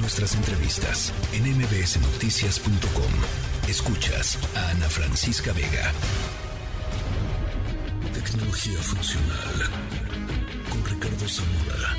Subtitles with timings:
[0.00, 3.68] Nuestras entrevistas en mbsnoticias.com.
[3.68, 5.92] Escuchas a Ana Francisca Vega.
[8.14, 9.70] Tecnología funcional
[10.70, 11.96] con Ricardo Zamora.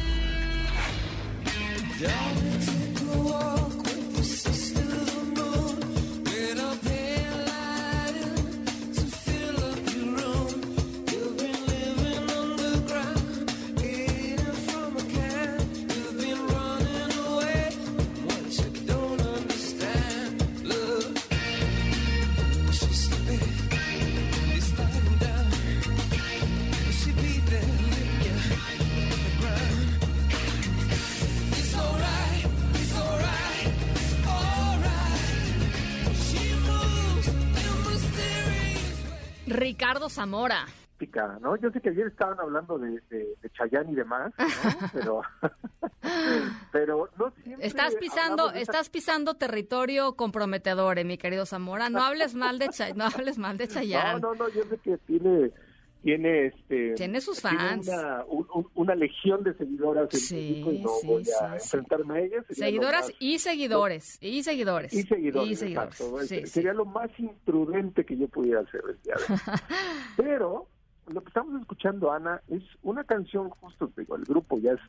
[39.60, 40.66] Ricardo Zamora.
[41.42, 41.56] ¿no?
[41.56, 44.44] Yo sé que ayer estaban hablando de, de, Chayán y demás, ¿no?
[44.94, 45.22] pero,
[46.72, 51.90] pero no siempre Estás pisando, estás pisando territorio comprometedor, eh, mi querido Zamora.
[51.90, 54.22] No hables mal de Chay, no hables mal de Chayán.
[54.22, 55.52] No, no, no, yo sé que tiene
[56.02, 57.88] tiene este tiene sus fans.
[57.88, 58.24] una,
[58.76, 63.40] una, legión de seguidoras en sí, y no voy a enfrentarme a ellas seguidoras y
[63.40, 69.16] seguidores y seguidores y seguidores, sería lo más imprudente que yo pudiera hacer el día
[69.16, 69.36] de
[70.18, 70.68] pero
[71.08, 74.80] lo que estamos escuchando Ana es una canción justo digo el grupo ya es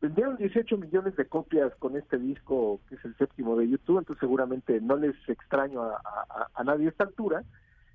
[0.00, 4.20] vendieron 18 millones de copias con este disco que es el séptimo de YouTube entonces
[4.20, 7.42] seguramente no les extraño a, a, a nadie a esta altura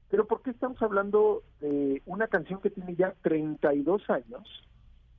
[0.09, 4.63] pero ¿por qué estamos hablando de una canción que tiene ya 32 años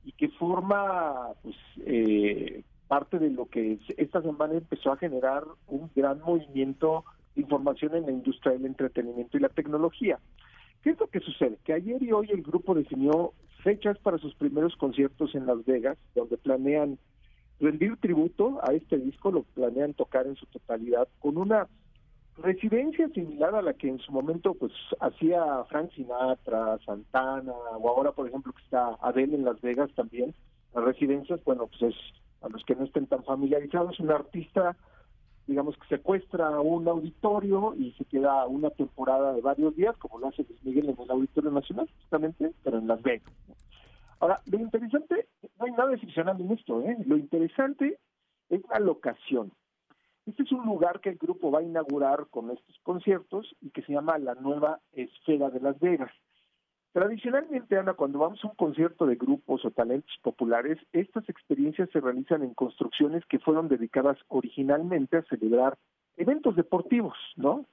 [0.03, 5.91] y que forma pues eh, parte de lo que esta semana empezó a generar un
[5.95, 10.19] gran movimiento de información en la industria del entretenimiento y la tecnología?
[10.81, 11.57] ¿Qué es lo que sucede?
[11.63, 15.97] Que ayer y hoy el grupo definió fechas para sus primeros conciertos en Las Vegas,
[16.15, 16.97] donde planean
[17.59, 21.67] rendir tributo a este disco, lo planean tocar en su totalidad, con una
[22.41, 28.11] residencia similar a la que en su momento pues hacía Frank Sinatra, Santana o ahora
[28.11, 30.33] por ejemplo que está Adele en Las Vegas también,
[30.73, 31.95] las residencias, bueno pues es
[32.41, 34.75] a los que no estén tan familiarizados, un artista
[35.49, 40.27] digamos que secuestra un auditorio y se queda una temporada de varios días, como lo
[40.27, 43.33] hace Luis Miguel en el Auditorio Nacional, justamente, pero en Las Vegas.
[44.19, 45.27] Ahora, lo interesante,
[45.57, 46.97] no hay nada excepcional en esto, ¿eh?
[47.03, 47.97] lo interesante
[48.49, 49.51] es la locación.
[50.29, 53.81] Este es un lugar que el grupo va a inaugurar con estos conciertos y que
[53.81, 56.11] se llama la nueva Esfera de Las Vegas.
[56.91, 61.99] Tradicionalmente, Ana, cuando vamos a un concierto de grupos o talentos populares, estas experiencias se
[61.99, 65.79] realizan en construcciones que fueron dedicadas originalmente a celebrar
[66.15, 67.65] eventos deportivos, ¿no?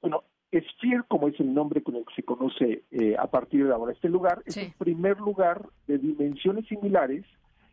[0.00, 0.22] Bueno,
[0.52, 3.92] Sphere, como es el nombre con el que se conoce eh, a partir de ahora
[3.92, 7.24] este lugar, es el primer lugar de dimensiones similares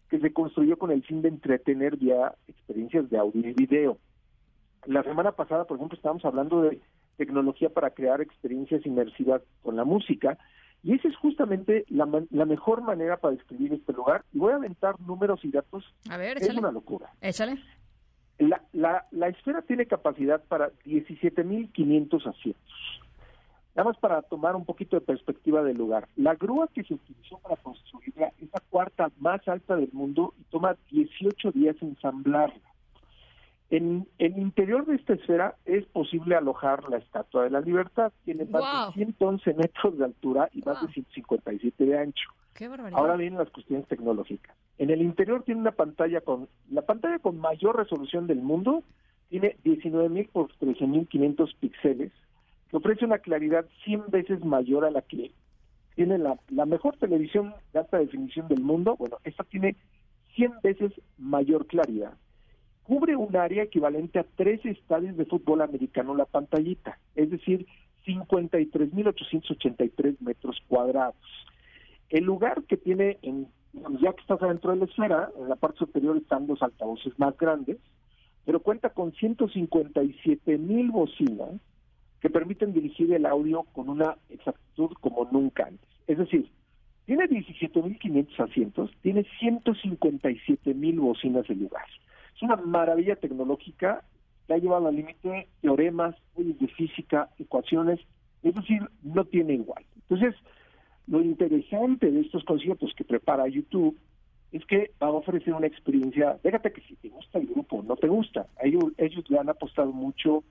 [0.10, 4.00] que se construyó con el fin de entretener vía experiencias de audio y video.
[4.86, 6.80] La semana pasada, por ejemplo, estábamos hablando de
[7.18, 10.38] tecnología para crear experiencias inmersivas con la música
[10.86, 14.24] y esa es justamente la, la mejor manera para describir este lugar.
[14.34, 15.84] Y voy a aventar números y datos.
[16.12, 17.10] A ver, Es una locura.
[17.22, 17.58] Échale.
[18.38, 23.02] La, la, la esfera tiene capacidad para 17.500 asientos.
[23.74, 26.08] Nada más para tomar un poquito de perspectiva del lugar.
[26.18, 30.44] La grúa que se utilizó para construirla es la cuarta más alta del mundo y
[30.44, 32.62] toma 18 días ensamblarla.
[33.72, 38.14] En el interior de esta esfera es posible alojar la Estatua de la Libertad.
[38.24, 42.30] Tiene más de 111 metros de altura y más de 157 de ancho.
[42.94, 44.56] Ahora vienen las cuestiones tecnológicas.
[44.78, 48.84] En el interior tiene una pantalla con la pantalla con mayor resolución del mundo.
[49.30, 52.12] Tiene 19.000 por 13.500 píxeles,
[52.70, 55.32] que ofrece una claridad 100 veces mayor a la que
[55.96, 58.96] tiene la, la mejor televisión de alta definición del mundo.
[58.96, 59.76] Bueno, esta tiene
[60.36, 62.14] 100 veces mayor claridad
[62.86, 67.66] cubre un área equivalente a tres estadios de fútbol americano la pantallita, es decir,
[68.06, 71.16] 53.883 metros cuadrados.
[72.10, 73.48] El lugar que tiene, en,
[74.00, 77.36] ya que estás adentro de la esfera, en la parte superior están los altavoces más
[77.38, 77.80] grandes,
[78.46, 81.60] pero cuenta con 157.000 bocinas
[82.22, 85.90] que permiten dirigir el audio con una exactitud como nunca antes.
[86.06, 86.52] Es decir,
[87.08, 91.86] tiene 17.500 asientos, tiene 157.000 bocinas de lugar.
[92.36, 94.04] Es una maravilla tecnológica
[94.48, 98.00] que ha llevado al límite teoremas, de física, ecuaciones,
[98.44, 99.84] es decir, no tiene igual.
[99.96, 100.36] Entonces,
[101.08, 103.98] lo interesante de estos conciertos que prepara YouTube
[104.52, 107.96] es que va a ofrecer una experiencia, déjate que si te gusta el grupo, no
[107.96, 110.44] te gusta, ellos, ellos le han apostado mucho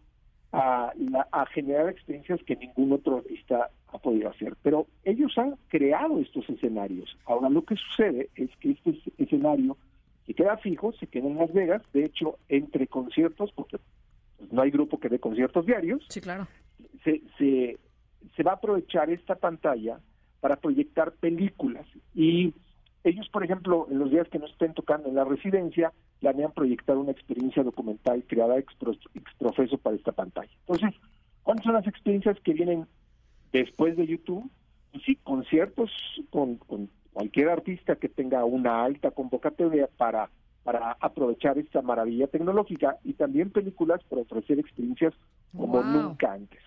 [0.53, 0.93] a,
[1.33, 6.49] a generar experiencias que ningún otro artista ha podido hacer, pero ellos han creado estos
[6.49, 7.17] escenarios.
[7.25, 9.77] Ahora lo que sucede es que este escenario
[10.27, 13.79] que queda fijo, se queda en Las Vegas, de hecho, entre conciertos, porque
[14.51, 16.05] no hay grupo que dé conciertos diarios.
[16.09, 16.47] Sí, claro.
[17.05, 17.79] Se, se,
[18.37, 20.01] se va a aprovechar esta pantalla
[20.41, 22.55] para proyectar películas y
[23.05, 26.97] ellos, por ejemplo, en los días que no estén tocando en la residencia, planean proyectar
[26.97, 28.75] una experiencia documental creada ex,
[29.39, 30.51] profeso para esta pantalla.
[30.67, 30.99] Entonces,
[31.43, 32.87] ¿cuáles son las experiencias que vienen
[33.53, 34.51] después de YouTube?
[34.91, 35.91] Pues sí, conciertos
[36.31, 40.29] con, con cualquier artista que tenga una alta convocatoria para
[40.65, 45.13] para aprovechar esta maravilla tecnológica y también películas para ofrecer experiencias
[45.55, 46.61] como nunca antes.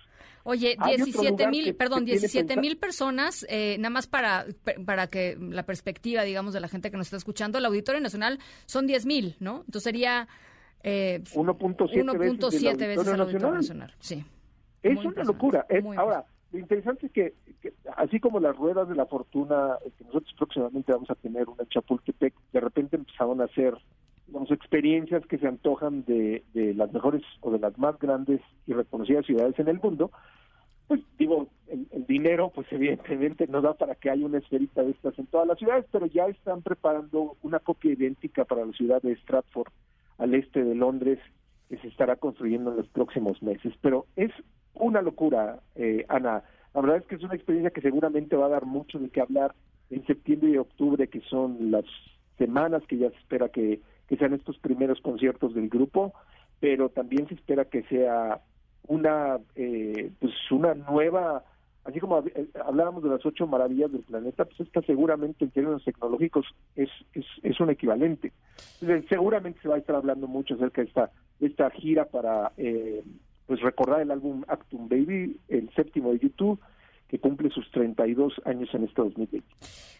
[0.43, 4.45] Oye, 17 mil, perdón, 17 mil personas, eh, nada más para,
[4.85, 8.39] para que la perspectiva, digamos, de la gente que nos está escuchando, el Auditorio Nacional
[8.65, 9.63] son 10 mil, ¿no?
[9.65, 10.27] Entonces sería...
[10.83, 13.93] Eh, 1.7 veces, el Auditorio Nacional.
[13.99, 14.23] Sí.
[14.83, 15.65] Es una locura.
[15.97, 16.23] ahora,
[16.57, 17.33] lo interesante es que,
[17.95, 21.61] así como las ruedas de la fortuna, eh, que nosotros próximamente vamos a tener una
[21.61, 23.75] en Chapultepec, de repente empezaron a hacer
[24.25, 26.43] digamos, experiencias que se antojan de,
[26.75, 30.11] las mejores o de las más grandes y reconocidas ciudades en el mundo,
[30.87, 35.17] pues digo, el, dinero pues evidentemente no da para que haya una esferita de estas
[35.19, 39.15] en todas las ciudades, pero ya están preparando una copia idéntica para la ciudad de
[39.17, 39.71] Stratford,
[40.17, 41.19] al este de Londres,
[41.69, 43.73] que se estará construyendo en los próximos meses.
[43.81, 44.31] Pero es
[44.79, 46.43] una locura, eh, Ana.
[46.73, 49.21] La verdad es que es una experiencia que seguramente va a dar mucho de qué
[49.21, 49.55] hablar
[49.89, 51.85] en septiembre y octubre, que son las
[52.37, 56.13] semanas que ya se espera que, que sean estos primeros conciertos del grupo,
[56.59, 58.41] pero también se espera que sea
[58.87, 61.43] una eh, pues una nueva
[61.83, 65.83] así como eh, hablábamos de las ocho maravillas del planeta pues esta seguramente en términos
[65.83, 66.45] tecnológicos
[66.75, 68.31] es es, un equivalente
[69.09, 73.03] seguramente se va a estar hablando mucho acerca de esta esta gira para eh,
[73.47, 76.59] pues recordar el álbum Actum Baby el séptimo de YouTube
[77.07, 79.47] que cumple sus 32 años en este 2020.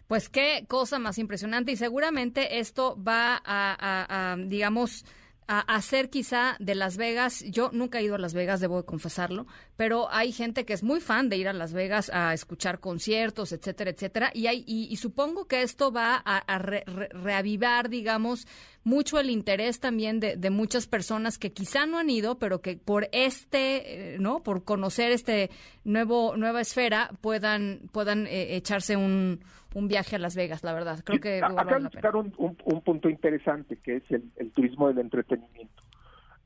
[0.08, 1.72] Pues qué cosa más impresionante.
[1.72, 5.06] Y seguramente esto va a digamos,
[5.48, 9.48] a hacer quizá de Las Vegas, yo nunca he ido a Las Vegas, debo confesarlo,
[9.78, 13.54] pero hay gente que es muy fan de ir a Las Vegas a escuchar conciertos,
[13.54, 18.46] etcétera, etcétera, y, hay, y, supongo que esto va a, reavivar, digamos,
[18.88, 22.78] mucho el interés también de, de, muchas personas que quizá no han ido, pero que
[22.78, 24.44] por este, eh, ¿no?
[24.44, 25.50] Por conocer este
[25.84, 29.42] nuevo, nueva esfera puedan, puedan eh, echarse un,
[29.76, 31.00] un viaje a Las Vegas, la verdad.
[31.04, 35.84] Creo que acá un, un, punto interesante que es el, turismo del entretenimiento.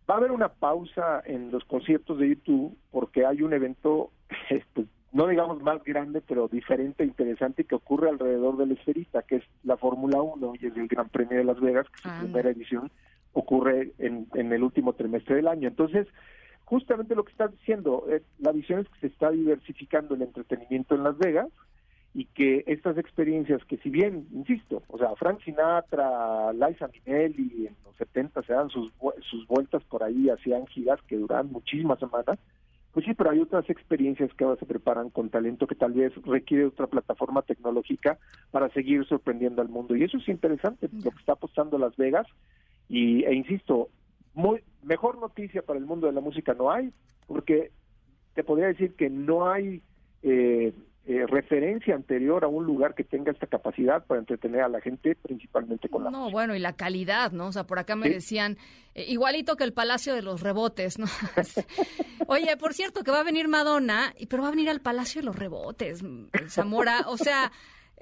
[0.10, 4.10] Va a haber una pausa en los conciertos de YouTube porque hay un evento,
[4.74, 9.38] pues, no digamos más grande, pero diferente, e interesante, que ocurre alrededor del esferista, que
[9.38, 12.50] es la Fórmula 1 y es el Gran Premio de Las Vegas, que su primera
[12.50, 12.92] edición
[13.34, 15.68] ocurre en, en el último trimestre del año.
[15.68, 16.08] Entonces,
[16.66, 20.96] justamente lo que estás diciendo, eh, la visión es que se está diversificando el entretenimiento
[20.96, 21.50] en Las Vegas,
[22.14, 27.76] y que estas experiencias que si bien, insisto, o sea, Frank Sinatra, Liza Minnelli en
[27.86, 28.92] los 70 se dan sus,
[29.30, 32.38] sus vueltas por ahí, hacían giras que duran muchísimas semanas,
[32.94, 36.14] pues sí, pero hay otras experiencias que ahora se preparan con talento que tal vez
[36.26, 38.20] requiere otra plataforma tecnológica
[38.52, 39.96] para seguir sorprendiendo al mundo.
[39.96, 42.28] Y eso es interesante, lo que está apostando Las Vegas.
[42.90, 43.90] Y, e insisto,
[44.34, 46.92] muy, mejor noticia para el mundo de la música no hay,
[47.28, 47.72] porque
[48.34, 49.82] te podría decir que no hay
[50.24, 50.74] eh,
[51.12, 55.14] eh, referencia anterior a un lugar que tenga esta capacidad para entretener a la gente,
[55.16, 57.48] principalmente con la No, bueno, y la calidad, ¿no?
[57.48, 58.58] O sea, por acá me decían,
[58.96, 61.08] eh, igualito que el Palacio de los Rebotes, ¿no?
[62.28, 65.26] Oye, por cierto, que va a venir Madonna, pero va a venir al Palacio de
[65.26, 66.02] los Rebotes,
[66.48, 67.52] Zamora, o sea...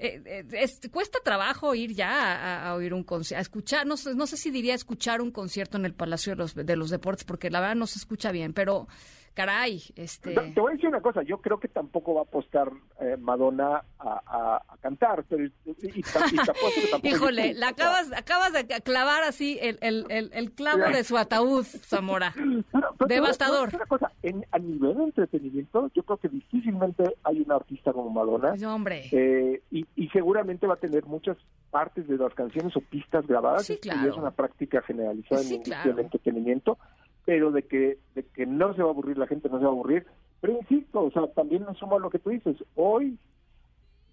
[0.02, 0.46] Eh,
[0.90, 4.74] cuesta trabajo ir ya a, oír un concierto, a escuchar, no, no sé si diría
[4.74, 7.86] escuchar un concierto en el Palacio de los, de los Deportes, porque la verdad no
[7.86, 8.88] se escucha bien, pero
[9.34, 10.34] caray, este...
[10.34, 12.70] Te voy a decir una cosa, yo creo que tampoco va a apostar
[13.00, 15.48] eh, Madonna a, cantar, pero...
[17.02, 22.34] Híjole, la acabas, acabas de clavar así el, el, el, clavo de su ataúd, Zamora.
[23.06, 23.70] Devastador.
[23.74, 24.12] una cosa,
[24.52, 28.54] a nivel de entretenimiento, yo creo que difícilmente hay una artista como Madonna.
[28.72, 29.08] hombre.
[29.12, 31.36] Eh, y, y seguramente va a tener muchas
[31.70, 33.66] partes de las canciones o pistas grabadas.
[33.66, 34.10] Sí, claro.
[34.10, 36.78] es una práctica generalizada en el entretenimiento
[37.24, 39.70] pero de que, de que no se va a aburrir la gente, no se va
[39.70, 40.06] a aburrir.
[40.40, 42.56] Pero insisto, o sea, también me sumo lo que tú dices.
[42.74, 43.18] Hoy,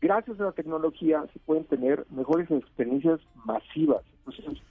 [0.02, 4.04] gracias a la tecnología, se pueden tener mejores experiencias masivas.
[4.20, 4.62] Entonces,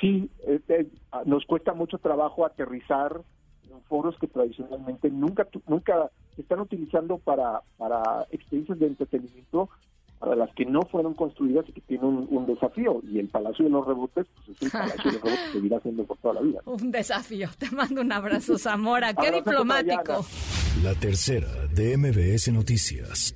[0.00, 0.88] sí, este,
[1.26, 3.20] nos cuesta mucho trabajo aterrizar
[3.70, 9.68] en foros que tradicionalmente nunca nunca se están utilizando para, para experiencias de entretenimiento
[10.22, 13.02] para las que no fueron construidas y que tienen un, desafío.
[13.10, 15.80] Y el Palacio de los Rebotes, pues es el Palacio de los Rebotes que seguirá
[15.80, 16.60] siendo por toda la vida.
[16.64, 17.48] Un desafío.
[17.58, 19.14] Te mando un abrazo, Zamora.
[19.14, 20.24] Qué diplomático.
[20.84, 23.34] La tercera de MBS Noticias.